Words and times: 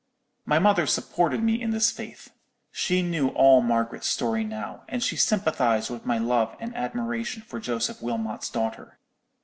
"My 0.47 0.57
mother 0.57 0.87
supported 0.87 1.43
me 1.43 1.61
in 1.61 1.69
this 1.69 1.91
faith. 1.91 2.31
She 2.71 3.03
knew 3.03 3.27
all 3.27 3.61
Margaret's 3.61 4.07
story 4.09 4.43
now, 4.43 4.81
and 4.89 5.03
she 5.03 5.15
sympathized 5.15 5.91
with 5.91 6.07
my 6.07 6.17
love 6.17 6.57
and 6.59 6.75
admiration 6.75 7.43
for 7.43 7.59
Joseph 7.59 8.01
Wilmot's 8.01 8.49
daughter. 8.49 8.97